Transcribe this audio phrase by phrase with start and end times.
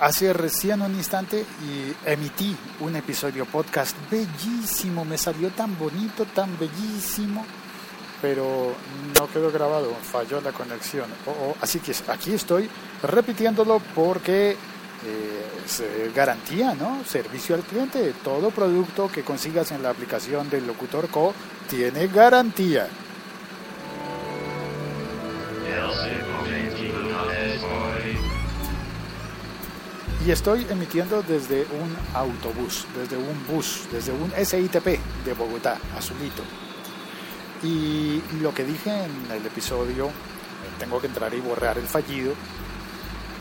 [0.00, 6.58] hace recién un instante y emití un episodio podcast bellísimo, me salió tan bonito, tan
[6.58, 7.44] bellísimo,
[8.22, 8.74] pero
[9.18, 11.06] no quedó grabado, falló la conexión.
[11.60, 12.68] así que aquí estoy
[13.02, 14.56] repitiéndolo porque
[15.06, 17.04] eh, es garantía, ¿no?
[17.04, 18.14] Servicio al cliente.
[18.24, 21.34] Todo producto que consigas en la aplicación del Locutor Co
[21.68, 22.88] tiene garantía.
[30.26, 36.42] Y estoy emitiendo desde un autobús, desde un bus, desde un SITP de Bogotá, azulito.
[37.62, 40.10] Y lo que dije en el episodio,
[40.78, 42.34] tengo que entrar y borrar el fallido,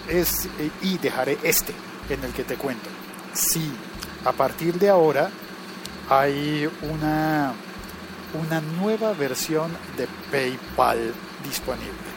[0.07, 0.47] es,
[0.81, 1.73] y dejaré este
[2.09, 2.89] en el que te cuento.
[3.33, 3.71] Si
[4.23, 5.29] a partir de ahora
[6.09, 7.53] hay una,
[8.41, 12.09] una nueva versión de PayPal disponible.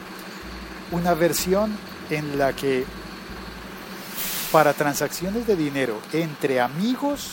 [0.92, 1.76] Una versión
[2.10, 2.84] en la que
[4.52, 7.32] para transacciones de dinero entre amigos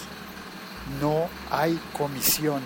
[1.02, 2.62] no hay comisión.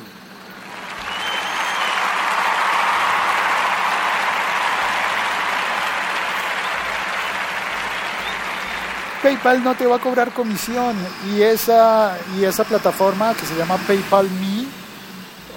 [9.24, 10.96] PayPal no te va a cobrar comisión
[11.34, 14.66] y esa, y esa plataforma que se llama PayPal Me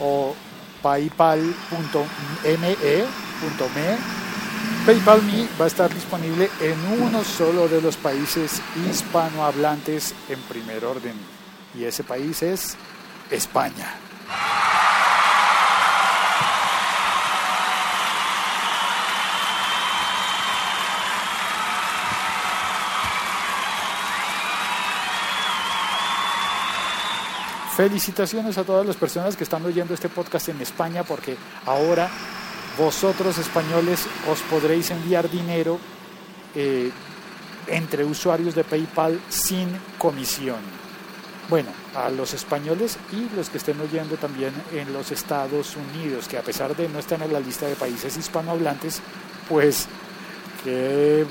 [0.01, 0.35] o
[0.83, 1.47] paypal.me
[4.87, 10.85] PayPal Me va a estar disponible en uno solo de los países hispanohablantes en primer
[10.85, 11.15] orden
[11.77, 12.77] y ese país es
[13.29, 13.93] España.
[27.77, 32.09] Felicitaciones a todas las personas que están oyendo este podcast en España porque ahora
[32.79, 35.79] vosotros españoles os podréis enviar dinero
[36.55, 36.91] eh,
[37.69, 40.61] entre usuarios de PayPal sin comisión.
[41.49, 46.39] Bueno, a los españoles y los que estén oyendo también en los Estados Unidos, que
[46.39, 49.01] a pesar de no estar en la lista de países hispanohablantes,
[49.49, 49.87] pues,
[50.65, 51.25] ¿qué,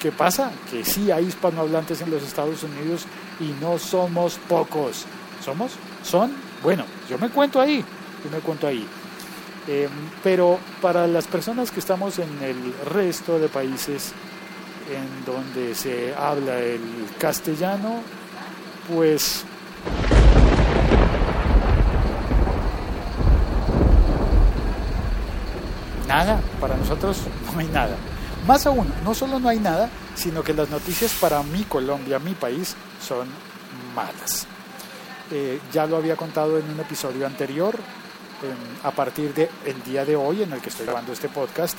[0.00, 0.52] qué pasa?
[0.70, 3.06] Que sí hay hispanohablantes en los Estados Unidos
[3.40, 5.06] y no somos pocos.
[5.42, 5.72] ¿Somos?
[6.02, 6.32] ¿Son?
[6.62, 7.82] Bueno, yo me cuento ahí,
[8.22, 8.86] yo me cuento ahí.
[9.66, 9.88] Eh,
[10.22, 14.12] pero para las personas que estamos en el resto de países
[14.90, 18.02] en donde se habla el castellano,
[18.94, 19.44] pues
[26.06, 27.18] nada, para nosotros
[27.52, 27.96] no hay nada.
[28.46, 32.34] Más aún, no solo no hay nada, sino que las noticias para mi Colombia, mi
[32.34, 33.26] país, son
[33.94, 34.46] malas.
[35.30, 37.74] Eh, ya lo había contado en un episodio anterior,
[38.82, 41.78] a partir del el día de hoy en el que estoy grabando este podcast,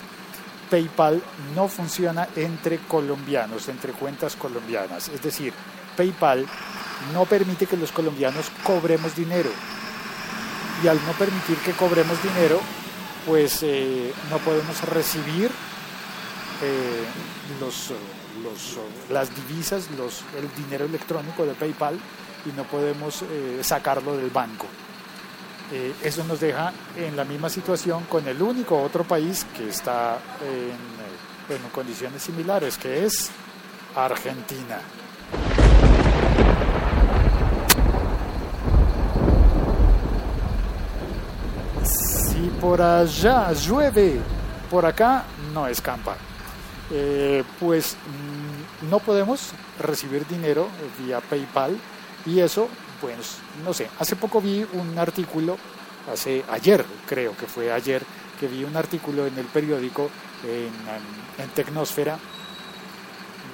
[0.69, 1.21] PayPal
[1.55, 5.09] no funciona entre colombianos, entre cuentas colombianas.
[5.09, 5.53] Es decir,
[5.95, 6.45] PayPal
[7.13, 9.49] no permite que los colombianos cobremos dinero.
[10.83, 12.59] Y al no permitir que cobremos dinero,
[13.25, 15.49] pues eh, no podemos recibir
[16.61, 17.05] eh,
[17.59, 17.91] los,
[19.09, 21.99] las divisas, los, el dinero electrónico de PayPal
[22.45, 24.67] y no podemos eh, sacarlo del banco.
[25.71, 30.19] Eh, eso nos deja en la misma situación con el único otro país que está
[30.41, 33.31] en, en condiciones similares, que es
[33.95, 34.79] Argentina.
[41.83, 44.19] Si por allá llueve,
[44.69, 45.23] por acá
[45.53, 46.15] no escampa.
[46.91, 47.95] Eh, pues
[48.81, 50.67] mm, no podemos recibir dinero
[50.99, 51.75] vía PayPal
[52.27, 52.69] y eso
[53.01, 55.57] pues no sé, hace poco vi un artículo,
[56.11, 58.03] hace ayer creo que fue ayer,
[58.39, 60.09] que vi un artículo en el periódico
[60.44, 62.17] en, en Tecnosfera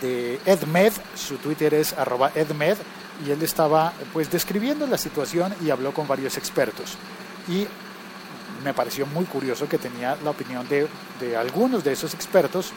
[0.01, 2.77] de Edmed, su Twitter es arroba Edmed,
[3.25, 6.97] y él estaba pues describiendo la situación y habló con varios expertos.
[7.47, 7.67] Y
[8.63, 10.87] me pareció muy curioso que tenía la opinión de,
[11.19, 12.71] de algunos de esos expertos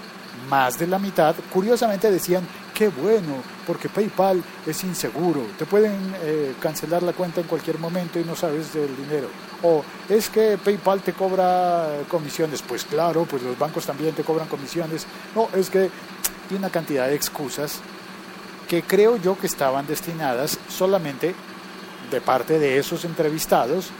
[0.49, 3.37] más de la mitad, curiosamente decían, qué bueno,
[3.67, 8.35] porque PayPal es inseguro, te pueden eh, cancelar la cuenta en cualquier momento y no
[8.35, 9.29] sabes del dinero.
[9.63, 14.49] O es que PayPal te cobra comisiones, pues claro, pues los bancos también te cobran
[14.49, 15.07] comisiones.
[15.35, 15.79] No, es que
[16.51, 17.81] hay una cantidad de excusas
[18.69, 21.35] que creo yo que estaban destinadas solamente
[22.11, 23.91] de parte de esos entrevistados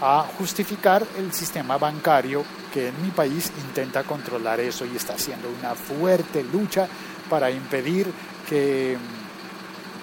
[0.00, 5.48] a justificar el sistema bancario que en mi país intenta controlar eso y está haciendo
[5.58, 6.88] una fuerte lucha
[7.30, 8.12] para impedir
[8.48, 8.98] que,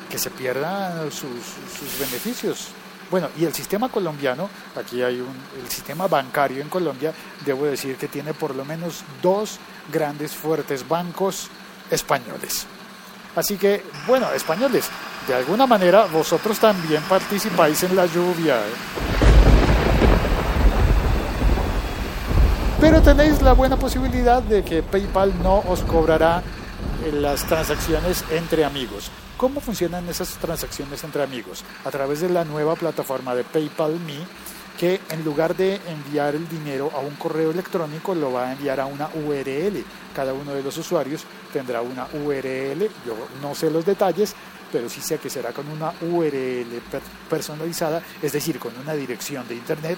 [0.09, 1.43] que se pierdan sus,
[1.77, 2.69] sus beneficios.
[3.11, 7.13] Bueno, y el sistema colombiano, aquí hay un, el sistema bancario en Colombia,
[7.45, 9.59] debo decir que tiene por lo menos dos
[9.91, 11.49] grandes fuertes bancos
[11.91, 12.65] españoles.
[13.35, 14.89] Así que, bueno, españoles,
[15.27, 18.59] de alguna manera vosotros también participáis en la lluvia.
[22.81, 26.43] Pero tenéis la buena posibilidad de que PayPal no os cobrará
[27.11, 29.11] las transacciones entre amigos.
[29.37, 31.63] ¿Cómo funcionan esas transacciones entre amigos?
[31.85, 34.17] A través de la nueva plataforma de PayPal Me,
[34.77, 38.79] que en lugar de enviar el dinero a un correo electrónico, lo va a enviar
[38.79, 39.83] a una URL.
[40.15, 41.23] Cada uno de los usuarios
[41.53, 44.35] tendrá una URL, yo no sé los detalles,
[44.71, 46.81] pero sí sé que será con una URL
[47.29, 49.97] personalizada, es decir, con una dirección de Internet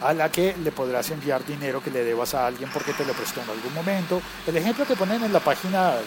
[0.00, 3.12] a la que le podrás enviar dinero que le debas a alguien porque te lo
[3.12, 4.20] prestó en algún momento.
[4.46, 6.00] El ejemplo que ponen en la página eh,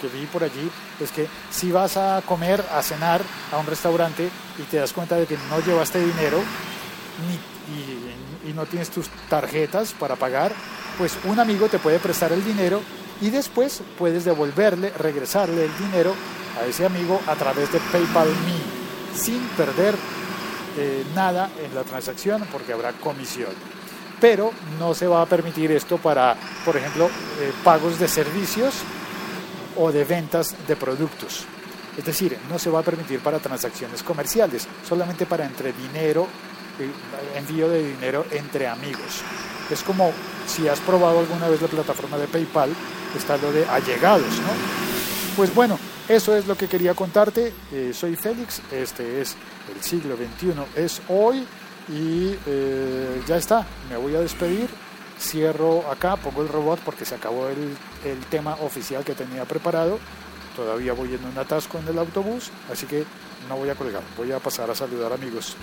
[0.00, 3.22] que vi por allí es que si vas a comer, a cenar
[3.52, 4.28] a un restaurante
[4.58, 6.38] y te das cuenta de que no llevaste dinero
[7.74, 10.52] y, y no tienes tus tarjetas para pagar,
[10.98, 12.80] pues un amigo te puede prestar el dinero
[13.20, 16.14] y después puedes devolverle, regresarle el dinero
[16.60, 18.80] a ese amigo a través de PayPal Me
[19.18, 19.94] sin perder
[20.76, 23.52] eh, nada en la transacción porque habrá comisión.
[24.20, 28.74] Pero no se va a permitir esto para, por ejemplo, eh, pagos de servicios
[29.76, 31.46] o de ventas de productos.
[31.96, 36.26] Es decir, no se va a permitir para transacciones comerciales, solamente para entre dinero,
[36.78, 36.90] eh,
[37.36, 39.22] envío de dinero entre amigos.
[39.70, 40.12] Es como
[40.46, 42.70] si has probado alguna vez la plataforma de PayPal,
[43.16, 45.36] está lo de allegados, ¿no?
[45.36, 45.78] Pues bueno,
[46.10, 47.52] eso es lo que quería contarte.
[47.92, 49.36] soy Félix, este es
[49.74, 51.46] el siglo XXI es hoy
[51.88, 54.68] y eh, ya está, me voy a despedir,
[55.18, 59.98] cierro acá, pongo el robot porque se acabó el, el tema oficial que tenía preparado,
[60.56, 63.04] todavía voy en un atasco en el autobús, así que
[63.48, 65.56] no voy a colgar, voy a pasar a saludar amigos.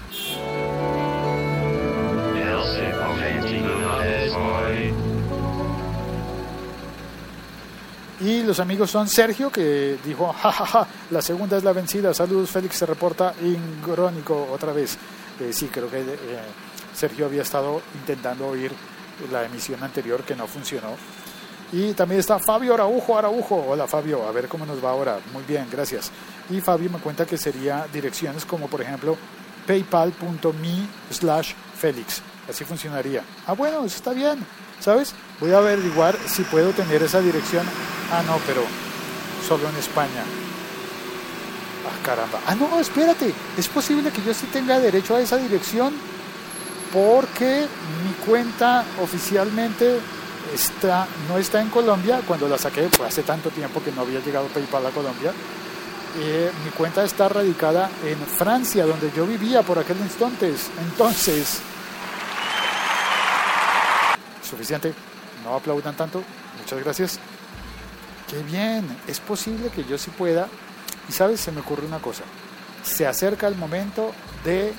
[8.19, 12.13] Y los amigos son Sergio, que dijo, jajaja, la segunda es la vencida.
[12.13, 14.97] Saludos, Félix se reporta ingrónico otra vez.
[15.39, 16.15] Eh, sí, creo que eh,
[16.95, 18.71] Sergio había estado intentando oír
[19.31, 20.95] la emisión anterior que no funcionó.
[21.71, 23.65] Y también está Fabio Araujo, Araujo.
[23.67, 25.19] Hola Fabio, a ver cómo nos va ahora.
[25.33, 26.11] Muy bien, gracias.
[26.49, 29.17] Y Fabio me cuenta que sería direcciones como por ejemplo
[29.67, 32.21] paypal.me slash Félix.
[32.49, 33.21] Así funcionaría.
[33.45, 34.39] Ah, bueno, eso está bien.
[34.79, 35.13] ¿Sabes?
[35.39, 37.65] Voy a averiguar si puedo tener esa dirección.
[38.11, 38.63] Ah, no, pero
[39.47, 40.23] solo en España.
[41.85, 42.39] Ah, caramba.
[42.45, 43.33] Ah, no, espérate.
[43.57, 45.93] Es posible que yo sí tenga derecho a esa dirección
[46.93, 47.67] porque
[48.03, 49.99] mi cuenta oficialmente
[50.53, 52.21] está, no está en Colombia.
[52.25, 55.31] Cuando la saqué, fue hace tanto tiempo que no había llegado PayPal a Colombia.
[56.19, 60.69] Eh, mi cuenta está radicada en Francia, donde yo vivía por aquel entonces.
[60.81, 61.59] Entonces,
[64.47, 64.93] suficiente,
[65.43, 66.23] no aplaudan tanto,
[66.59, 67.19] muchas gracias.
[68.29, 70.47] Qué bien, es posible que yo sí pueda.
[71.07, 72.23] Y sabes, se me ocurre una cosa,
[72.83, 74.11] se acerca el momento
[74.43, 74.73] de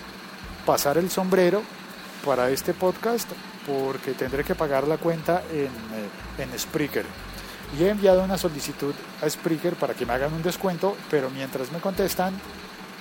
[0.67, 1.63] pasar el sombrero
[2.25, 3.31] para este podcast
[3.67, 7.07] porque tendré que pagar la cuenta en, eh, en Spreaker.
[7.79, 11.71] Y he enviado una solicitud a Spreaker para que me hagan un descuento, pero mientras
[11.71, 12.35] me contestan,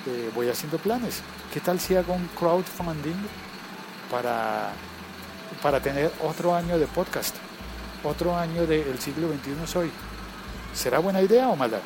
[0.06, 1.22] eh, voy haciendo planes.
[1.52, 3.16] ¿Qué tal si hago un crowdfunding
[4.10, 4.72] para
[5.62, 7.34] para tener otro año de podcast,
[8.04, 9.90] otro año del siglo XXI soy.
[10.74, 11.80] ¿Será buena idea o mala?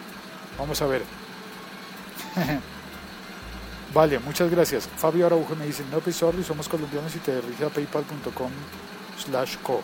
[0.59, 1.02] Vamos a ver.
[3.95, 4.88] vale, muchas gracias.
[4.97, 8.50] Fabio Araujo me dice, no pues sorry, somos colombianos y te dirige a paypal.com
[9.19, 9.83] slash co.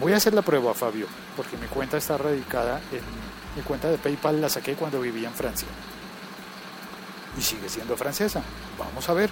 [0.00, 3.98] Voy a hacer la prueba, Fabio, porque mi cuenta está radicada en mi cuenta de
[3.98, 5.68] PayPal la saqué cuando vivía en Francia.
[7.38, 8.42] Y sigue siendo francesa.
[8.78, 9.30] Vamos a ver.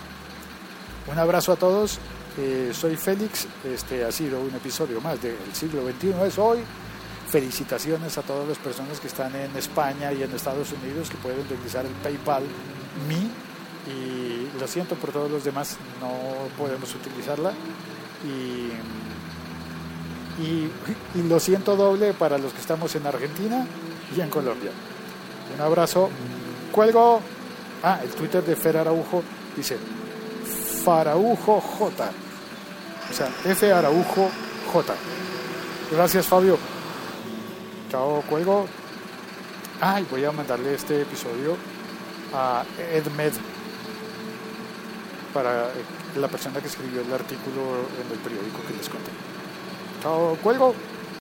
[1.10, 1.98] Un abrazo a todos
[2.38, 6.58] eh, soy Félix, este ha sido un episodio más del siglo XXI, es hoy.
[7.28, 11.38] Felicitaciones a todas las personas que están en España y en Estados Unidos que pueden
[11.40, 12.42] utilizar el PayPal
[13.08, 13.50] Me
[13.90, 16.10] y lo siento por todos los demás, no
[16.58, 17.52] podemos utilizarla
[18.24, 18.72] y,
[20.42, 20.70] y,
[21.14, 23.64] y lo siento doble para los que estamos en Argentina
[24.16, 24.72] y en Colombia.
[25.54, 26.10] Un abrazo,
[26.72, 27.20] cuelgo.
[27.82, 29.22] Ah, el Twitter de Fer Araujo
[29.56, 29.78] dice,
[30.84, 32.10] Faraujo J.
[33.10, 34.30] O sea, F Araujo
[34.72, 34.94] J.
[35.92, 36.58] Gracias, Fabio.
[37.90, 38.66] Chao, cuelgo.
[39.80, 41.56] Ay, voy a mandarle este episodio
[42.34, 43.32] a Edmed
[45.34, 45.68] para
[46.16, 49.10] la persona que escribió el artículo en el periódico que les conté.
[50.02, 50.74] Chao, cuelgo.